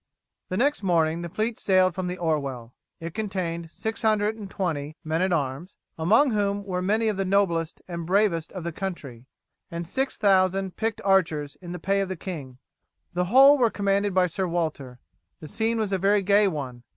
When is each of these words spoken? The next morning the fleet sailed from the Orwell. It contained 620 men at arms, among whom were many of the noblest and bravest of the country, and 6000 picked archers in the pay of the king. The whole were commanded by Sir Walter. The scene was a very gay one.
The 0.49 0.57
next 0.57 0.81
morning 0.81 1.21
the 1.21 1.29
fleet 1.29 1.59
sailed 1.59 1.93
from 1.93 2.07
the 2.07 2.17
Orwell. 2.17 2.73
It 2.99 3.13
contained 3.13 3.69
620 3.69 4.97
men 5.03 5.21
at 5.21 5.31
arms, 5.31 5.77
among 5.95 6.31
whom 6.31 6.63
were 6.63 6.81
many 6.81 7.07
of 7.07 7.17
the 7.17 7.23
noblest 7.23 7.83
and 7.87 8.03
bravest 8.07 8.51
of 8.53 8.63
the 8.63 8.71
country, 8.71 9.27
and 9.69 9.85
6000 9.85 10.75
picked 10.75 11.01
archers 11.05 11.55
in 11.61 11.71
the 11.71 11.77
pay 11.77 12.01
of 12.01 12.09
the 12.09 12.15
king. 12.15 12.57
The 13.13 13.25
whole 13.25 13.59
were 13.59 13.69
commanded 13.69 14.11
by 14.15 14.25
Sir 14.25 14.47
Walter. 14.47 14.97
The 15.39 15.47
scene 15.47 15.77
was 15.77 15.91
a 15.91 15.99
very 15.99 16.23
gay 16.23 16.47
one. 16.47 16.81